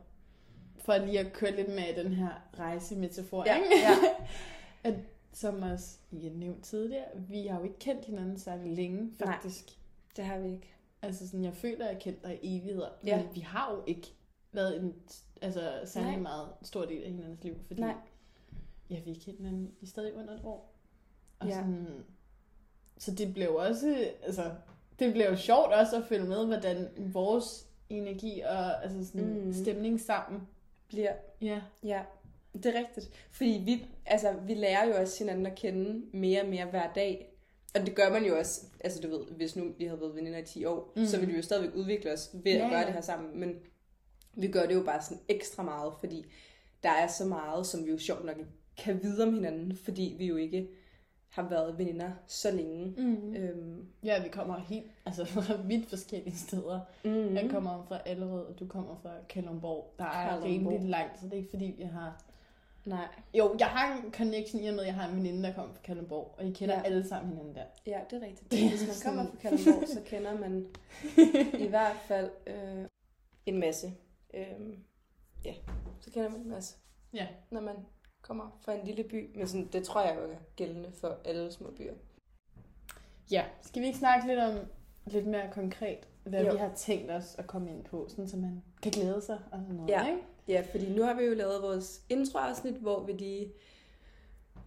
[0.78, 3.68] for lige at køre lidt med den her rejsemetafor, Ja, ikke?
[3.78, 3.90] ja.
[4.90, 4.96] at,
[5.34, 9.32] som også I har nævnt tidligere, vi har jo ikke kendt hinanden særlig længe, Nej.
[9.34, 9.66] faktisk.
[10.16, 10.72] Det har vi ikke.
[11.02, 13.18] Altså sådan, jeg føler, at jeg kendt dig i evigheder, Ja.
[13.18, 14.08] men vi har jo ikke
[14.52, 14.94] været en
[15.42, 16.20] altså, særlig Nej.
[16.20, 17.94] meget stor del af hinandens liv, fordi Nej.
[18.90, 20.75] ja, vi har kendt hinanden i stadig under et år.
[21.46, 21.56] Og Ja.
[21.56, 21.88] sådan,
[22.98, 24.52] så det blev også, altså,
[25.00, 29.54] det blev jo sjovt også at følge med, hvordan vores energi og altså sådan, Mm.
[29.54, 30.42] stemning sammen.
[30.88, 31.62] Bliver Ja.
[31.84, 32.02] Ja,
[32.54, 33.10] det er rigtigt.
[33.32, 37.32] Fordi vi, altså, vi lærer jo også hinanden at kende mere og mere hver dag.
[37.76, 40.40] Og det gør man jo også, altså du ved, hvis nu vi havde været veninder
[40.40, 41.06] i 10 år, mm.
[41.06, 42.86] Så ville vi jo stadigvæk udvikle os ved at Ja, gøre ja.
[42.86, 43.40] det her sammen.
[43.40, 43.56] Men
[44.34, 46.26] vi gør det jo bare sådan ekstra meget, fordi
[46.84, 48.36] der er så meget, som vi jo sjovt nok
[48.78, 50.68] kan vide om hinanden, fordi vi jo ikke
[51.30, 52.86] har været veninder så længe.
[52.98, 53.36] Mm.
[53.36, 56.80] Øhm, Ja, vi kommer helt, altså fra vidt forskellige steder.
[57.04, 57.36] mm.
[57.36, 59.94] Jeg kommer fra Allerød, og du kommer fra Kalundborg.
[60.00, 62.22] Der er rimelig langt, så det er ikke fordi, jeg har...
[62.86, 65.54] Nej, Jo, jeg har en connection i og med, at jeg har en veninde, der
[65.54, 66.80] kommer fra Kalundborg, og I kender Ja.
[66.80, 66.86] ja.
[66.86, 67.64] alle sammen hinanden der.
[67.86, 68.52] ja, det er rigtigt.
[68.52, 70.68] Det er Hvis man sådan- kommer fra Kalundborg, så kender man
[71.66, 72.86] i hvert fald øh,
[73.46, 73.92] en masse.
[74.34, 74.44] Øh,
[75.46, 75.54] ja,
[76.00, 76.76] så kender man en masse.
[77.14, 77.28] Ja.
[77.52, 77.76] når man
[78.28, 79.38] kommer fra en lille by.
[79.38, 81.94] Men sådan, det tror jeg jo er gældende for alle små byer.
[83.32, 84.56] Ja, skal vi ikke snakke lidt om
[85.06, 86.52] lidt mere konkret, hvad Jo.
[86.52, 89.60] vi har tænkt os at komme ind på, sådan så man kan glæde sig og
[89.62, 90.08] sådan noget, Ja.
[90.08, 90.22] ikke?
[90.48, 93.52] Ja, fordi nu har vi jo lavet vores introafsnit, hvor vi lige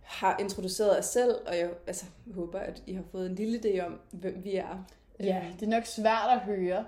[0.03, 3.87] har introduceret os selv, og jeg altså, håber, at I har fået en lille idé
[3.87, 4.85] om, hvem vi er.
[5.21, 6.87] Ja, det er nok svært at høre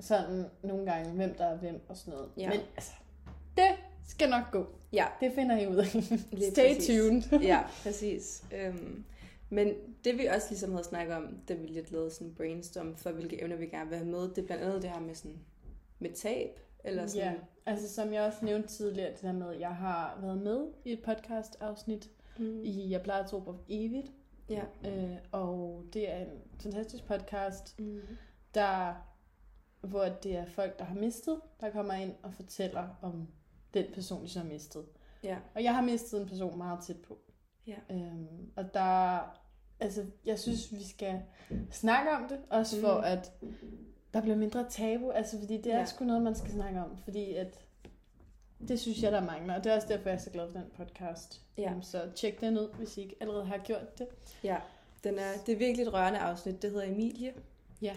[0.00, 2.30] sådan nogle gange, hvem der er hvem og sådan noget.
[2.36, 2.48] Ja.
[2.48, 2.92] Men altså,
[3.56, 3.64] det
[4.10, 4.66] skal nok gå.
[4.92, 5.86] Ja, Det finder I ud af.
[6.52, 6.86] Stay præcis.
[6.86, 7.40] tuned.
[7.52, 8.44] ja, præcis.
[8.56, 9.04] Øhm,
[9.50, 13.10] men det vi også ligesom havde snakket om, da vi lidt lavede sådan brainstorm for,
[13.10, 15.38] hvilke emner vi gerne vil have med, det er blandt andet det her med sådan
[15.98, 17.32] med tab, eller sådan.
[17.32, 20.66] Ja, altså som jeg også nævnte tidligere, det der med, at jeg har været med
[20.84, 22.60] i et podcast-afsnit Mm.
[22.64, 24.06] i Jeg plejer at tro på evigt.
[24.48, 24.62] Ja.
[24.86, 26.28] Øh, og det er en
[26.62, 28.00] fantastisk podcast, Mm.
[28.54, 28.94] der,
[29.80, 33.28] hvor det er folk, der har mistet, der kommer ind og fortæller om
[33.74, 34.84] den person, de så har mistet.
[35.22, 35.36] Ja.
[35.54, 37.18] Og jeg har mistet en person meget tæt på.
[37.66, 37.76] Ja.
[37.90, 39.18] Øhm, og der,
[39.80, 41.22] altså, jeg synes, vi skal
[41.70, 43.04] snakke om det, også for Mm.
[43.04, 43.32] at
[44.14, 45.84] der bliver mindre tabu, altså fordi det er Ja.
[45.84, 47.58] sgu noget, man skal snakke om, fordi at
[48.68, 50.58] det synes jeg, der mangler, og det er også derfor, jeg er så glad for
[50.58, 51.40] den podcast.
[51.58, 51.74] Ja.
[51.82, 54.06] Så tjek den ud, hvis I ikke allerede har gjort det.
[54.44, 54.56] Ja,
[55.04, 56.62] den er, det er virkelig et rørende afsnit.
[56.62, 57.32] Det hedder Emilie.
[57.82, 57.96] Ja.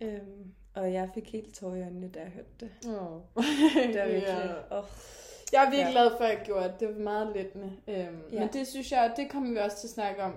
[0.00, 2.70] Øhm, og jeg fik helt tårer i øjnene, da jeg hørte det.
[2.86, 3.20] Oh.
[3.92, 4.56] Det er virkelig...
[4.70, 4.78] Ja.
[4.78, 4.84] Oh.
[5.52, 5.90] Jeg er virkelig Ja.
[5.90, 6.80] glad for, at jeg gjorde det.
[6.80, 7.72] Det var meget lettende.
[7.88, 8.38] Øhm, Ja.
[8.40, 10.32] Men det synes jeg, det kommer vi også til at snakke om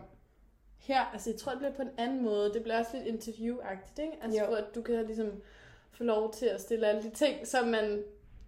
[0.77, 1.01] her.
[1.13, 2.53] Altså, jeg tror, det bliver på en anden måde.
[2.53, 4.13] Det bliver også lidt interviewagtigt, ikke?
[4.23, 4.47] Altså, Jo.
[4.47, 5.31] hvor at du kan ligesom
[5.91, 8.03] få lov til at stille alle de ting, som man,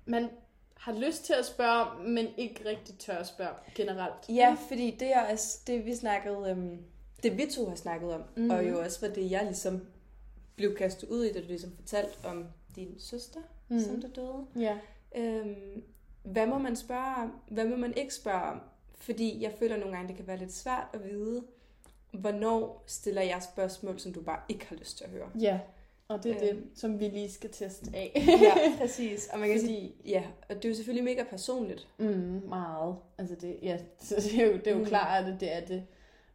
[0.06, 0.30] man
[0.78, 4.30] har lyst til at spørge om, men ikke rigtig tør at spørge om generelt.
[4.30, 6.50] Ja, fordi det er også det, vi snakkede...
[6.50, 6.78] Øhm,
[7.24, 8.50] det vi to har snakket om, mm.
[8.50, 9.82] Og jo også var det, jeg ligesom
[10.62, 12.46] blev kastet ud i, da du ligesom fortalte om
[12.76, 13.80] din søster, mm.
[13.80, 14.46] Som der døde.
[14.66, 14.78] Ja.
[15.16, 15.84] Øhm,
[16.24, 17.34] hvad må man spørge om?
[17.52, 18.60] Hvad må man ikke spørge om?
[18.96, 21.44] Fordi jeg føler nogle gange, det kan være lidt svært at vide,
[22.12, 25.30] hvornår stiller jeg spørgsmål, som du bare ikke har lyst til at høre.
[25.40, 25.60] Ja.
[26.08, 26.62] Og det er Øhm.
[26.62, 28.12] det, som vi lige skal teste af.
[28.42, 29.30] ja, præcis.
[29.34, 31.88] Og man kan sige, Fordi, ja, og det er jo selvfølgelig mega personligt.
[31.98, 32.96] mm, meget.
[33.18, 33.78] Altså, det, ja,
[34.10, 34.86] det er jo, det er jo Mm.
[34.86, 35.84] klart, at det er det.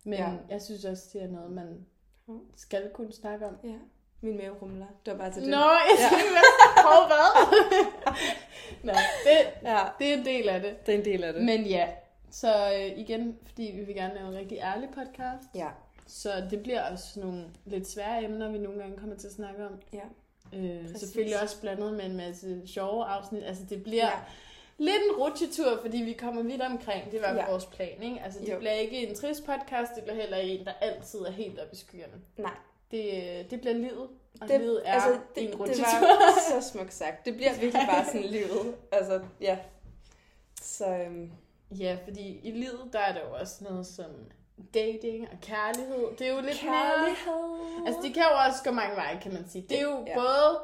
[0.05, 0.33] Men Ja.
[0.51, 1.87] jeg synes også, det er noget, man
[2.57, 3.55] skal kunne snakke om.
[3.65, 3.75] Ja,
[4.21, 4.87] min mave rumler.
[5.07, 5.51] Det var bare til det.
[5.51, 6.07] Nå, jeg Ja.
[6.07, 6.83] skal ja.
[6.83, 7.47] Prøv hvad?
[8.83, 8.93] Nå,
[9.25, 10.87] det, Ja, det er en del af det.
[10.87, 11.43] det er en del af det.
[11.43, 11.89] Men ja,
[12.31, 15.49] så øh, igen, fordi vi vil gerne lave en rigtig ærlig podcast.
[15.55, 15.69] Ja,
[16.07, 19.67] Så det bliver også nogle lidt svære emner, vi nogle gange kommer til at snakke
[19.67, 19.73] om.
[19.93, 20.01] ja.
[20.53, 21.01] Øh, Præcis.
[21.01, 23.43] selvfølgelig også blandet med en masse sjove afsnit.
[23.45, 24.13] Altså det bliver ja.
[24.79, 27.11] lidt en rutsjetur, fordi vi kommer vidt omkring.
[27.13, 27.51] Det var ja.
[27.51, 28.21] vores plan, ikke?
[28.25, 28.59] Altså det Jo.
[28.59, 31.77] bliver ikke en trist podcast, det bliver heller en, der altid er helt oppe i
[31.77, 32.13] skyerne.
[32.37, 32.51] Nej,
[32.91, 34.09] det, det bliver livet.
[34.41, 36.07] Og Det- livet er altså, en det, det rutsjetur.
[36.07, 37.25] var så smukt sagt.
[37.25, 38.75] Det bliver virkelig bare sådan livet.
[38.93, 39.59] Altså, ja.
[40.63, 41.31] Så øhm,
[41.79, 44.11] Ja, fordi i livet, der er der jo også noget som
[44.75, 46.07] dating og kærlighed.
[46.19, 46.75] Det er jo lidt mere...
[46.75, 47.87] kærlighed.
[47.87, 49.67] Altså, det kan jo også gå mange veje, kan man sige.
[49.69, 50.15] Det er jo Ja.
[50.15, 50.61] både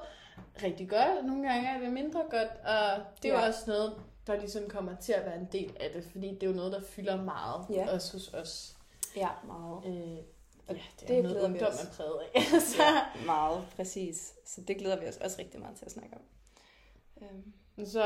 [0.62, 3.46] rigtig godt, og nogle gange er det mindre godt, og det er jo Ja.
[3.48, 3.94] også noget,
[4.26, 6.72] der ligesom kommer til at være en del af det, fordi det er jo noget,
[6.72, 7.92] der fylder meget, Ja.
[7.94, 8.76] også hos os.
[9.16, 9.82] Ja, meget.
[9.86, 10.18] Øh,
[10.68, 11.84] Og ja, det, det er noget glæder vi ungdom os.
[11.84, 12.42] er præget af.
[12.70, 14.34] så, Ja, meget, præcis.
[14.46, 16.22] Så det glæder vi os også rigtig meget til at snakke om.
[17.22, 18.02] Øhm, så,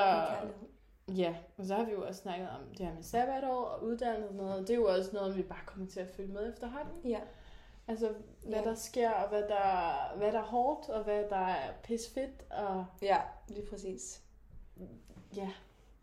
[1.08, 4.28] ja, og så har vi jo også snakket om det her med sabbatår og uddannelse
[4.28, 4.68] og sådan noget.
[4.68, 7.10] Det er jo også noget, vi bare kommer til at følge med efterhånden.
[7.10, 7.20] Ja.
[7.88, 8.64] Altså, hvad Ja.
[8.68, 12.86] der sker, og hvad der, hvad der er hårdt, og hvad der er pisfedt, og
[13.02, 14.22] ja, lige præcis.
[15.36, 15.50] ja,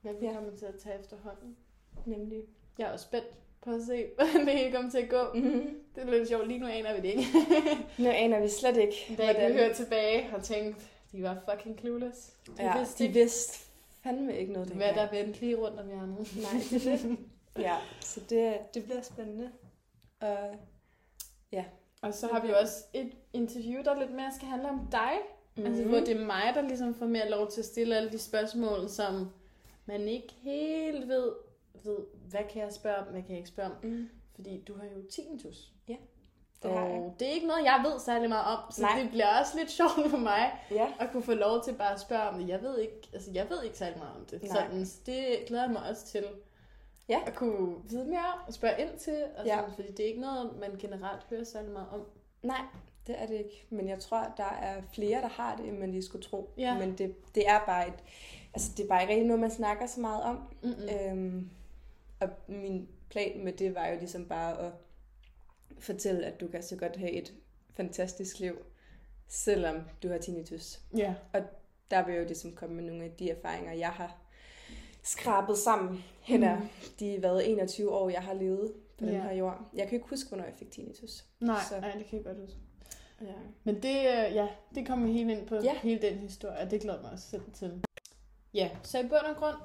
[0.01, 0.33] hvad vi Ja.
[0.33, 1.57] kommer til at tage efterhånden.
[2.05, 2.43] Nemlig.
[2.77, 3.27] Jeg er også spændt
[3.63, 5.33] på at se, hvordan det hele kommer til at gå.
[5.33, 5.79] Mm-hmm.
[5.95, 7.25] Det er lidt sjovt, lige nu aner vi det ikke.
[8.03, 11.79] Nu aner vi slet ikke, Da jeg kunne høre tilbage og tænkte, de var fucking
[11.79, 12.33] clueless.
[12.47, 13.59] De ja, vidste de ikke, vidste
[14.03, 16.17] fandme ikke noget hvad der vendte lige rundt om hjørnet.
[16.17, 17.17] Nej, det er det.
[17.57, 19.51] Ja, så det, det bliver spændende.
[20.21, 20.55] Og
[22.01, 25.11] Og så har vi jo også et interview, der lidt mere skal handle om dig.
[25.55, 25.65] Mm.
[25.65, 28.17] Altså, hvor det er mig, der ligesom får mere lov til at stille alle de
[28.17, 29.29] spørgsmål, som
[29.85, 31.31] man ikke helt ved,
[31.83, 31.97] ved
[32.29, 33.75] hvad kan jeg spørge om, hvad kan jeg ikke spørge om.
[33.83, 35.71] mm, Fordi du har jo tinnitus.
[36.63, 36.99] det har jeg.
[37.01, 38.99] Og det er ikke noget, jeg ved særlig meget om, så Nej.
[39.01, 41.99] det bliver også lidt sjovt for mig Ja, at kunne få lov til bare at
[41.99, 42.47] spørge om det.
[42.49, 44.43] Jeg ved ikke, altså jeg ved ikke særlig meget om det.
[44.43, 44.51] Nej.
[44.51, 46.25] Sådan, så det glæder jeg mig også til.
[47.09, 47.19] Ja.
[47.27, 49.23] At kunne vide mere om og spørge ind til.
[49.37, 49.55] Og Ja.
[49.59, 52.05] sådan, Fordi det er ikke noget, man generelt hører særlig meget om.
[52.43, 52.61] nej,
[53.07, 53.67] det er det ikke.
[53.69, 56.49] Men jeg tror, der er flere, der har det, end man lige skulle tro.
[56.57, 56.77] Ja.
[56.79, 57.93] Men det, det er bare et,
[58.53, 60.39] altså det er bare ikke rigtig noget, man snakker så meget om.
[60.63, 60.89] Mm-mm.
[61.11, 61.49] Øhm,
[62.23, 64.71] og min plan med det var jo ligesom bare at
[65.79, 67.33] fortælle, at du kan så godt have et
[67.73, 68.57] fantastisk liv,
[69.27, 70.79] selvom du har tinnitus.
[70.97, 71.13] Ja.
[71.91, 74.17] Der vil jeg jo ligesom komme med nogle af de erfaringer, jeg har
[75.03, 76.67] skrabet sammen hen ad Mm.
[76.99, 79.21] de hvad, 21 år, jeg har levet på den Ja.
[79.21, 79.69] her jord.
[79.73, 81.25] Jeg kan ikke huske, hvornår jeg fik tinnitus.
[81.39, 82.57] Nej, Så- nej, det kan jeg godt huske.
[83.21, 83.33] Ja.
[83.63, 85.75] Men det, øh, ja, det kommer helt ind på Ja.
[85.79, 87.83] hele den historie, og det glæder mig også selv til.
[88.53, 89.55] Ja, så i bund og grund,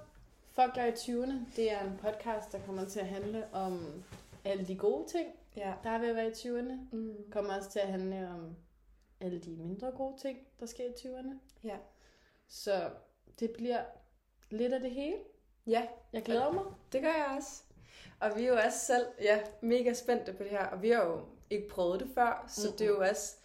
[0.62, 4.04] Fuck dig i 20'erne, det er en podcast, der kommer til at handle om
[4.44, 5.74] alle de gode ting, Ja.
[5.84, 6.72] der er ved at være i 20'erne.
[6.92, 7.14] Mm.
[7.30, 8.56] Kommer også til at handle om
[9.20, 11.34] alle de mindre gode ting, der sker i 20'erne.
[11.64, 11.76] Ja.
[12.48, 12.90] Så
[13.40, 13.80] det bliver
[14.50, 15.16] lidt af det hele.
[15.66, 16.64] Ja, Jeg glæder mig.
[16.92, 17.62] det gør jeg også.
[18.20, 21.04] Og vi er jo også selv ja, mega spændte på det her, og vi har
[21.04, 22.76] jo ikke prøvet det før, så Mm-mm.
[22.78, 23.36] det er jo også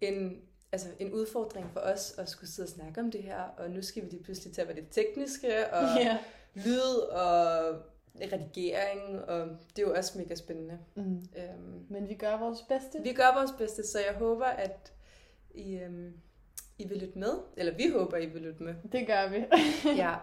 [0.00, 0.42] en,
[0.76, 3.82] altså en udfordring for os at skulle sidde og snakke om det her, og nu
[3.82, 6.18] skal vi lige pludselig til at være det tekniske, og Ja.
[6.54, 7.74] lyd og
[8.32, 10.78] redigering, og det er jo også mega spændende.
[10.94, 11.26] Mm.
[11.36, 13.02] Øhm, Men vi gør vores bedste.
[13.02, 14.92] vi gør vores bedste, så jeg håber, at
[15.54, 16.12] I, øhm,
[16.78, 18.74] I vil lytte med, eller vi håber, I vil lytte med.
[18.92, 19.44] Det gør vi.
[20.02, 20.14] ja.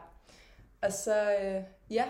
[0.81, 2.05] Og så, øh, ja,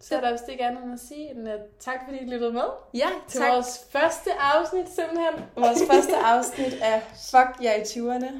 [0.00, 2.62] Så er der vist ikke andet at sige, end at tak fordi I lyttede med
[2.94, 3.52] ja, til tak.
[3.52, 5.44] vores første afsnit simpelthen.
[5.56, 8.32] Vores første afsnit af Fuck jer i 20'erne.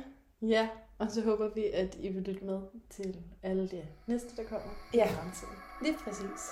[0.42, 2.59] Ja, og så håber vi, at I vil lytte med
[2.90, 5.05] til alle det næste, der kommer Ja.
[5.07, 5.55] i fremtiden.
[5.83, 6.51] Lige præcis.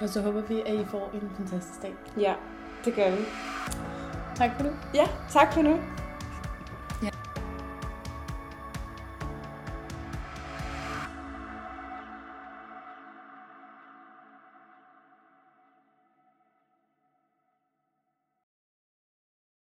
[0.00, 1.94] Og så håber vi, at I får en fantastisk dag.
[2.20, 2.34] Ja,
[2.84, 3.22] det gør vi.
[4.36, 4.70] Tak for nu.
[4.94, 5.78] Ja, tak for nu.